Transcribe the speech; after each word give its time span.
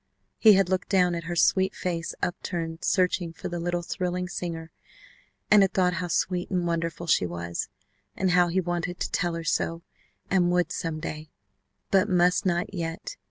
He 0.39 0.53
had 0.53 0.67
looked 0.67 0.89
down 0.89 1.13
at 1.13 1.25
her 1.25 1.35
sweet 1.35 1.75
face 1.75 2.15
upturned 2.23 2.83
searching 2.83 3.33
for 3.33 3.49
the 3.49 3.59
little 3.59 3.83
thrilling 3.83 4.27
singer, 4.27 4.71
and 5.51 5.61
had 5.61 5.73
thought 5.75 5.93
how 6.01 6.07
sweet 6.07 6.49
and 6.49 6.65
wonderful 6.65 7.05
she 7.05 7.27
was, 7.27 7.67
and 8.17 8.31
how 8.31 8.47
he 8.47 8.59
wanted 8.59 8.99
to 8.99 9.11
tell 9.11 9.35
her 9.35 9.43
so, 9.43 9.83
and 10.27 10.49
would 10.51 10.71
some 10.71 10.99
day, 10.99 11.29
but 11.91 12.09
must 12.09 12.47
not 12.47 12.65
just 12.71 12.73
yet. 12.79 13.15